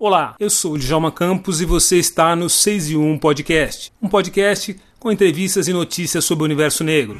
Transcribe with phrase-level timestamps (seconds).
[0.00, 4.08] Olá, eu sou o Djalma Campos e você está no 6 e 1 Podcast, um
[4.08, 7.18] podcast com entrevistas e notícias sobre o universo negro.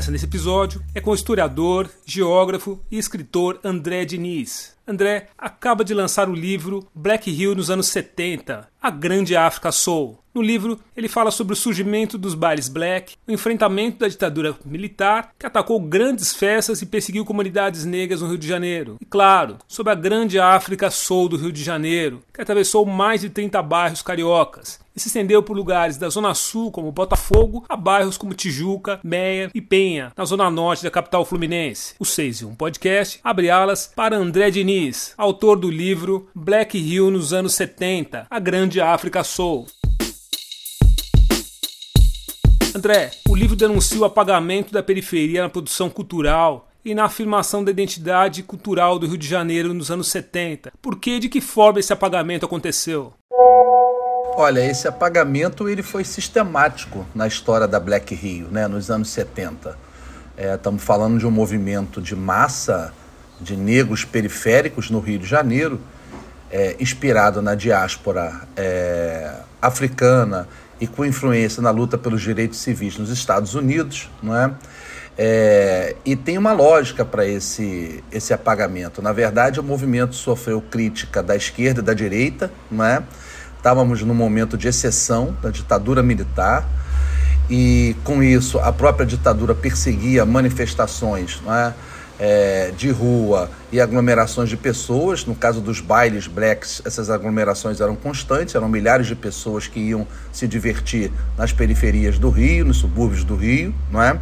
[0.00, 4.74] Conversa nesse episódio é com o historiador, geógrafo e escritor André Diniz.
[4.86, 10.18] André acaba de lançar o livro Black Hill nos anos 70, A Grande África Soul.
[10.32, 15.32] No livro, ele fala sobre o surgimento dos bailes black, o enfrentamento da ditadura militar
[15.36, 18.96] que atacou grandes festas e perseguiu comunidades negras no Rio de Janeiro.
[19.00, 23.28] E claro, sobre a grande África Soul do Rio de Janeiro, que atravessou mais de
[23.28, 28.16] 30 bairros cariocas e se estendeu por lugares da Zona Sul, como Botafogo, a bairros
[28.16, 31.94] como Tijuca, Meia e Penha, na Zona Norte da capital fluminense.
[31.98, 37.10] O 6 e 1 Podcast abre alas para André Diniz, autor do livro Black Hill
[37.10, 39.66] nos anos 70, a grande África Soul.
[42.74, 47.70] André, o livro denuncia o apagamento da periferia na produção cultural e na afirmação da
[47.70, 50.72] identidade cultural do Rio de Janeiro nos anos 70.
[50.80, 53.12] Por que e de que forma esse apagamento aconteceu?
[54.36, 59.76] Olha, esse apagamento ele foi sistemático na história da Black Rio, né, nos anos 70.
[60.36, 62.94] É, estamos falando de um movimento de massa
[63.40, 65.80] de negros periféricos no Rio de Janeiro,
[66.50, 70.48] é, inspirado na diáspora é, africana
[70.80, 74.50] e com influência na luta pelos direitos civis nos Estados Unidos, não é?
[75.18, 79.02] é e tem uma lógica para esse, esse apagamento.
[79.02, 83.02] Na verdade, o movimento sofreu crítica da esquerda e da direita, não é?
[83.56, 86.66] Estávamos num momento de exceção da ditadura militar
[87.50, 91.74] e, com isso, a própria ditadura perseguia manifestações, não é?
[92.20, 95.24] É, de rua e aglomerações de pessoas.
[95.24, 100.06] No caso dos bailes blacks, essas aglomerações eram constantes, eram milhares de pessoas que iam
[100.30, 104.20] se divertir nas periferias do Rio, nos subúrbios do Rio, não é?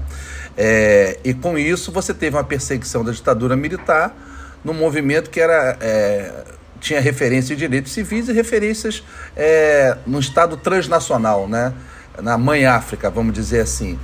[0.56, 4.16] é e com isso você teve uma perseguição da ditadura militar
[4.64, 6.44] num movimento que era é,
[6.80, 9.02] tinha referência de direitos civis e referências
[9.36, 11.72] é, no Estado transnacional, né?
[12.22, 13.98] na Mãe África, vamos dizer assim.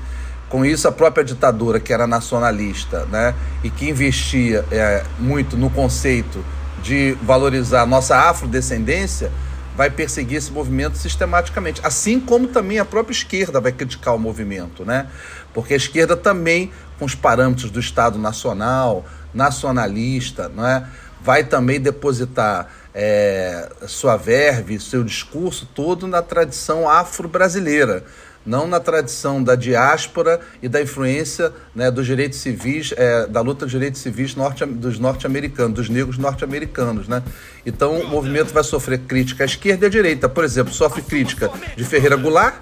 [0.55, 3.35] Com isso, a própria ditadura, que era nacionalista né,
[3.65, 6.45] e que investia é, muito no conceito
[6.81, 9.33] de valorizar a nossa afrodescendência,
[9.77, 11.81] vai perseguir esse movimento sistematicamente.
[11.83, 15.09] Assim como também a própria esquerda vai criticar o movimento, né?
[15.53, 16.71] Porque a esquerda também,
[17.01, 19.05] com os parâmetros do Estado nacional,
[19.35, 20.87] nacionalista, não é?
[21.21, 28.05] vai também depositar é, sua verve, seu discurso todo na tradição afro-brasileira
[28.45, 33.65] não na tradição da diáspora e da influência né, dos direitos civis, é, da luta
[33.65, 37.09] dos direitos civis norte, dos norte-americanos, dos negros norte-americanos.
[37.09, 37.23] Né?
[37.65, 40.29] Então o movimento vai sofrer crítica à esquerda e à direita.
[40.29, 42.57] Por exemplo, sofre crítica de Ferreira Goulart,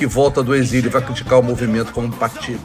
[0.00, 2.10] que volta do exílio e vai criticar o movimento como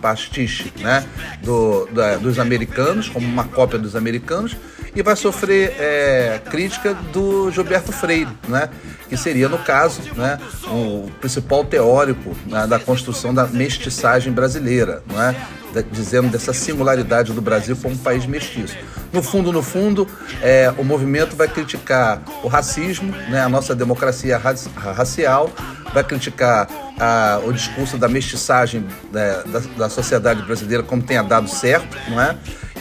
[0.02, 1.06] pastiche né,
[1.44, 4.56] do, da, dos americanos, como uma cópia dos americanos,
[4.96, 8.70] e vai sofrer é, crítica do Gilberto Freire, né,
[9.10, 15.22] que seria, no caso, né, o principal teórico né, da construção da mestiçagem brasileira, não
[15.22, 15.36] é?
[15.82, 18.78] Dizendo dessa singularidade do Brasil como um país mestiço.
[19.12, 20.08] No fundo, no fundo,
[20.42, 25.50] é, o movimento vai criticar o racismo, né, a nossa democracia racial,
[25.94, 26.68] vai criticar
[27.00, 32.22] a, o discurso da mestiçagem né, da, da sociedade brasileira como tenha dado certo, não
[32.22, 32.36] é?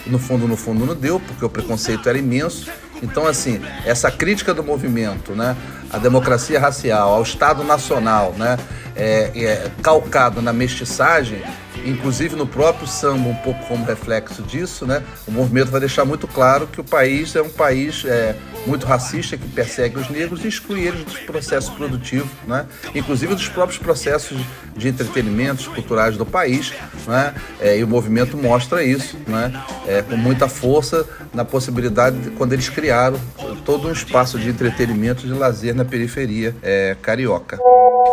[0.06, 2.70] No fundo, no fundo, não deu, porque o preconceito era imenso.
[3.02, 5.56] Então, assim, essa crítica do movimento, né,
[5.90, 8.58] à democracia racial, ao Estado Nacional, né,
[8.96, 11.42] é, é, calcado na mestiçagem,
[11.84, 15.02] inclusive no próprio samba, um pouco como reflexo disso, né?
[15.26, 18.36] O movimento vai deixar muito claro que o país é um país é,
[18.66, 22.66] muito racista, que persegue os negros e exclui eles dos processos produtivos, né?
[22.94, 24.38] inclusive dos próprios processos
[24.76, 26.72] de entretenimento culturais do país.
[27.06, 27.34] Né?
[27.60, 29.52] É, e o movimento mostra isso né?
[29.86, 33.18] É, com muita força na possibilidade, de, quando eles criaram
[33.64, 37.58] todo um espaço de entretenimento, de lazer na periferia é, carioca.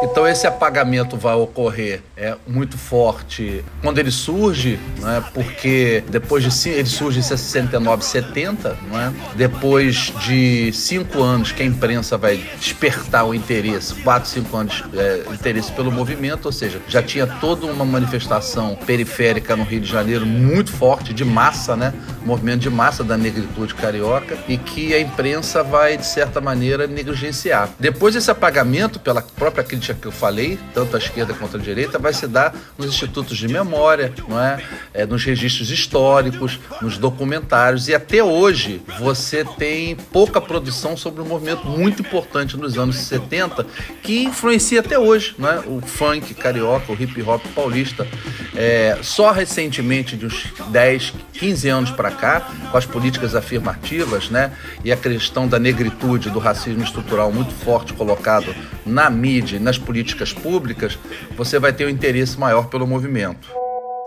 [0.04, 5.24] Então esse apagamento vai ocorrer é muito forte quando ele surge, né?
[5.34, 9.12] Porque depois de ele surge em 69, 70, não é?
[9.36, 15.24] Depois de cinco anos que a imprensa vai despertar o interesse, quatro, cinco anos é,
[15.32, 20.26] interesse pelo movimento, ou seja, já tinha toda uma manifestação periférica no Rio de Janeiro
[20.26, 21.94] muito forte de massa, né?
[22.24, 27.70] Movimento de massa da negritude carioca e que a imprensa vai de certa maneira negligenciar.
[27.80, 32.00] Depois desse apagamento pela própria crítica que eu falei, tanto a esquerda quanto a direita,
[32.00, 34.64] vai se dar nos institutos de memória, não é?
[34.94, 37.88] é nos registros históricos, nos documentários.
[37.88, 43.66] E até hoje você tem pouca produção sobre um movimento muito importante nos anos 70
[44.02, 45.60] que influencia até hoje, não é?
[45.60, 48.08] O funk carioca, o hip hop paulista.
[48.56, 54.52] É, só recentemente, de uns 10, 15 anos para cá, com as políticas afirmativas, né?
[54.84, 58.54] E a questão da negritude, do racismo estrutural muito forte colocado
[58.86, 60.98] na mídia nas políticas públicas,
[61.36, 63.50] você vai ter um interesse maior pelo movimento.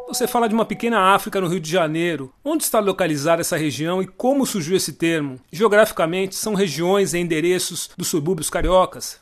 [0.06, 2.32] Você fala de uma pequena África no Rio de Janeiro.
[2.44, 5.40] Onde está localizada essa região e como surgiu esse termo?
[5.50, 9.18] Geograficamente, são regiões e endereços dos subúrbios cariocas?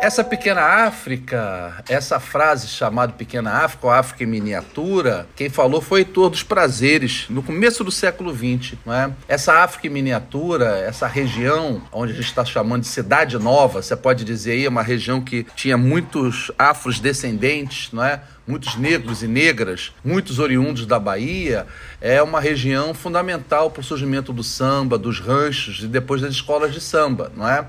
[0.00, 6.00] Essa pequena África, essa frase chamada Pequena África, ou África em miniatura, quem falou foi
[6.00, 8.74] Heitor dos Prazeres, no começo do século XX.
[8.84, 9.10] Não é?
[9.26, 13.96] Essa África em miniatura, essa região onde a gente está chamando de Cidade Nova, você
[13.96, 18.20] pode dizer aí, é uma região que tinha muitos afros descendentes, não é?
[18.46, 21.66] Muitos negros e negras, muitos oriundos da Bahia,
[22.00, 26.72] é uma região fundamental para o surgimento do samba, dos ranchos e depois das escolas
[26.72, 27.66] de samba, não é?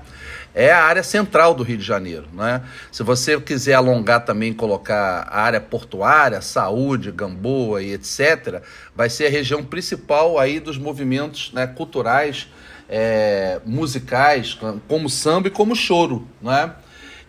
[0.54, 2.62] É a área central do Rio de Janeiro, não é?
[2.90, 8.62] Se você quiser alongar também, colocar a área portuária, saúde, Gamboa e etc.,
[8.94, 12.48] vai ser a região principal aí dos movimentos né, culturais,
[12.88, 16.72] é, musicais, como samba e como choro, não é?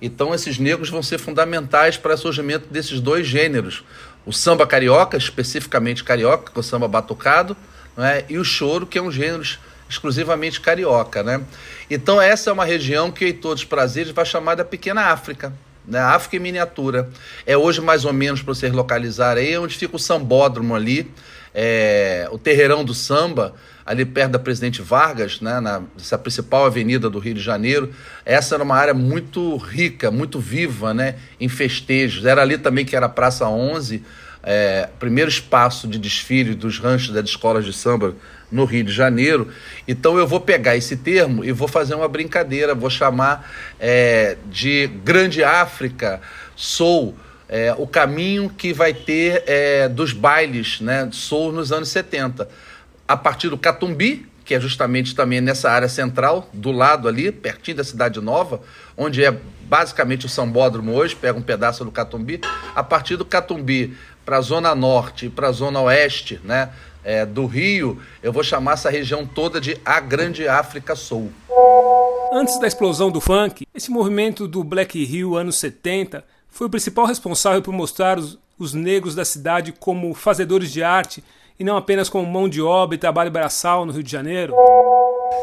[0.01, 3.83] Então, esses negros vão ser fundamentais para o surgimento desses dois gêneros:
[4.25, 7.55] o samba carioca, especificamente carioca, com o samba batucado,
[7.97, 9.43] né, e o choro, que é um gênero
[9.89, 11.23] exclusivamente carioca.
[11.23, 11.41] Né?
[11.89, 15.51] Então, essa é uma região que Heitor dos Prazeres vai chamar da Pequena África.
[15.85, 15.99] Né?
[15.99, 17.09] África em miniatura.
[17.45, 21.11] É hoje, mais ou menos, para vocês localizar aí, onde fica o sambódromo ali,
[21.53, 23.53] é, o terreirão do samba
[23.85, 27.91] ali perto da Presidente Vargas, né, na essa principal avenida do Rio de Janeiro.
[28.23, 32.23] Essa era uma área muito rica, muito viva, né, em festejos.
[32.23, 34.03] Era ali também que era a Praça 11,
[34.43, 38.15] é, primeiro espaço de desfile dos ranchos das escolas de samba
[38.51, 39.47] no Rio de Janeiro.
[39.87, 44.87] Então eu vou pegar esse termo e vou fazer uma brincadeira, vou chamar é, de
[45.03, 46.21] Grande África
[46.55, 47.15] Soul.
[47.49, 52.47] É, o caminho que vai ter é, dos bailes né, soul nos anos 70
[53.07, 57.77] a partir do Catumbi, que é justamente também nessa área central, do lado ali, pertinho
[57.77, 58.61] da Cidade Nova,
[58.95, 62.39] onde é basicamente o Sambódromo hoje, pega um pedaço do Catumbi,
[62.75, 66.69] a partir do Catumbi para a Zona Norte e para a Zona Oeste né,
[67.03, 71.31] é, do Rio, eu vou chamar essa região toda de a Grande África Sul.
[72.31, 77.05] Antes da explosão do funk, esse movimento do Black Rio anos 70 foi o principal
[77.05, 81.23] responsável por mostrar os, os negros da cidade como fazedores de arte
[81.59, 84.53] e não apenas como mão de obra e trabalho braçal no Rio de Janeiro?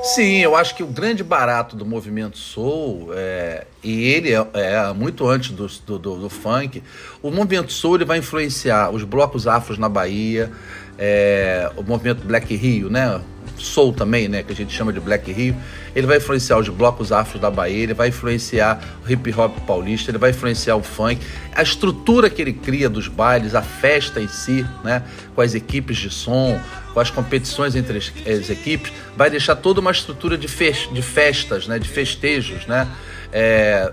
[0.03, 4.93] Sim, eu acho que o grande barato do movimento soul, é, e ele é, é
[4.93, 6.83] muito antes do, do, do, funk,
[7.23, 10.53] o movimento soul ele vai influenciar os blocos afros na Bahia,
[10.99, 13.21] é, o movimento Black Rio, né?
[13.59, 15.57] soul também, né, que a gente chama de Black Rio,
[15.95, 20.11] ele vai influenciar os blocos afros da Bahia, ele vai influenciar o hip hop paulista,
[20.11, 21.21] ele vai influenciar o funk,
[21.55, 25.03] a estrutura que ele cria dos bailes, a festa em si, né,
[25.35, 26.61] com as equipes de som,
[26.93, 31.03] com as competições entre as, as equipes, vai deixar toda uma estrutura de, fe de
[31.03, 32.87] festas, né, de festejos, né,
[33.33, 33.93] é,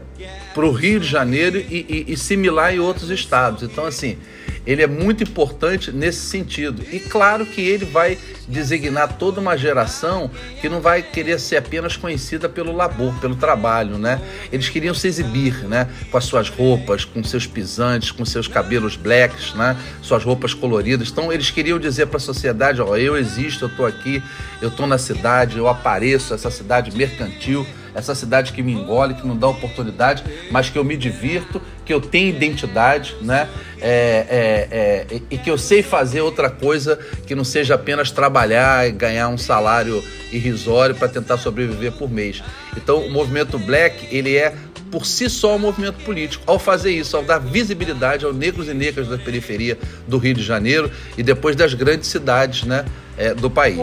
[0.53, 3.63] para o Rio de Janeiro e, e, e similar em outros estados.
[3.63, 4.17] Então, assim,
[4.65, 6.83] ele é muito importante nesse sentido.
[6.91, 8.17] E claro que ele vai
[8.47, 10.29] designar toda uma geração
[10.61, 14.21] que não vai querer ser apenas conhecida pelo labor, pelo trabalho, né?
[14.51, 15.87] Eles queriam se exibir, né?
[16.11, 19.77] Com as suas roupas, com seus pisantes, com seus cabelos blacks, né?
[20.01, 21.09] Suas roupas coloridas.
[21.09, 24.21] Então eles queriam dizer para a sociedade, ó, eu existo, eu estou aqui,
[24.61, 29.25] eu estou na cidade, eu apareço, essa cidade mercantil essa cidade que me engole, que
[29.25, 33.49] não dá oportunidade, mas que eu me divirto, que eu tenho identidade, né?
[33.79, 36.97] É, é, é, e que eu sei fazer outra coisa
[37.27, 42.41] que não seja apenas trabalhar e ganhar um salário irrisório para tentar sobreviver por mês.
[42.77, 44.53] Então, o movimento Black ele é
[44.89, 46.43] por si só um movimento político.
[46.45, 50.43] Ao fazer isso, ao dar visibilidade aos negros e negras da periferia do Rio de
[50.43, 52.85] Janeiro e depois das grandes cidades, né,
[53.17, 53.79] é, do país.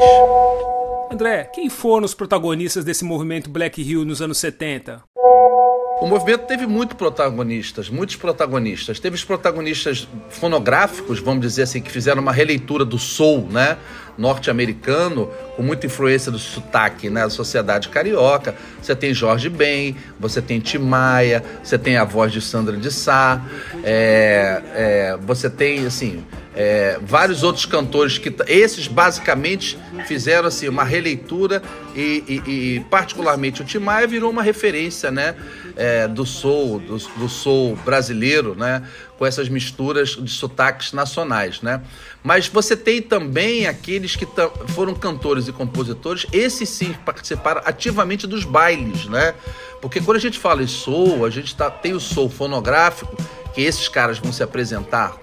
[1.12, 5.02] André, quem foram os protagonistas desse movimento Black Hill nos anos 70?
[6.00, 9.00] O movimento teve muitos protagonistas, muitos protagonistas.
[9.00, 13.76] Teve os protagonistas fonográficos, vamos dizer assim, que fizeram uma releitura do soul, né?
[14.17, 18.55] norte-americano, com muita influência do sotaque né, da sociedade carioca.
[18.81, 22.90] Você tem Jorge Ben, você tem Tim Maia, você tem a voz de Sandra de
[22.90, 23.43] Sá,
[23.83, 26.23] é, é, você tem, assim,
[26.62, 31.62] é, vários outros cantores que esses basicamente fizeram assim uma releitura
[31.97, 35.35] e, e, e particularmente o Tim Maia virou uma referência né
[35.75, 38.87] é, do soul do, do soul brasileiro né
[39.17, 41.81] com essas misturas de sotaques nacionais né.
[42.23, 44.29] Mas você tem também aqueles que
[44.69, 49.33] foram cantores e compositores esses sim participaram ativamente dos bailes né.
[49.81, 53.17] Porque quando a gente fala em soul a gente tá, tem o soul fonográfico
[53.55, 55.17] que esses caras vão se apresentar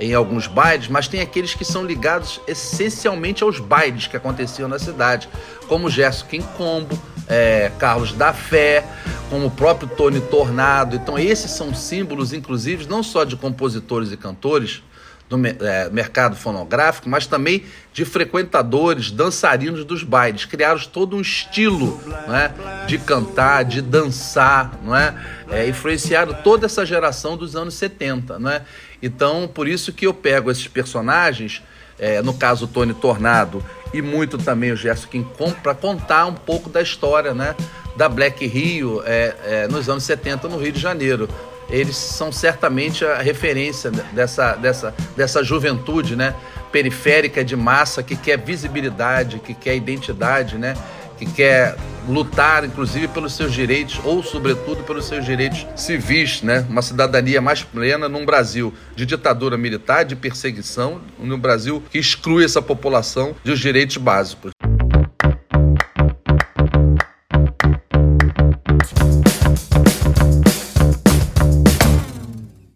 [0.00, 4.78] em alguns bailes, mas tem aqueles que são ligados essencialmente aos bailes que aconteciam na
[4.78, 5.28] cidade,
[5.68, 8.84] como Gerson Quincombo, é, Carlos da Fé,
[9.28, 10.96] como o próprio Tony Tornado.
[10.96, 14.82] Então, esses são símbolos, inclusive, não só de compositores e cantores,
[15.30, 20.44] do é, mercado fonográfico, mas também de frequentadores, dançarinos dos bailes.
[20.44, 22.52] Criaram todo um estilo né,
[22.88, 25.14] de cantar, de dançar, não é?
[25.48, 25.68] é?
[25.68, 28.40] influenciaram toda essa geração dos anos 70.
[28.40, 28.62] Não é?
[29.00, 31.62] Então, por isso que eu pego esses personagens,
[31.96, 35.28] é, no caso o Tony Tornado e muito também o Gerson King
[35.62, 37.54] para contar um pouco da história né,
[37.96, 41.28] da Black Rio é, é, nos anos 70 no Rio de Janeiro
[41.70, 46.34] eles são certamente a referência dessa, dessa, dessa juventude né,
[46.72, 50.74] periférica de massa que quer visibilidade, que quer identidade, né,
[51.16, 51.76] que quer
[52.08, 56.64] lutar, inclusive, pelos seus direitos, ou, sobretudo, pelos seus direitos civis, né?
[56.68, 62.44] Uma cidadania mais plena num Brasil de ditadura militar, de perseguição, num Brasil que exclui
[62.44, 64.50] essa população dos direitos básicos.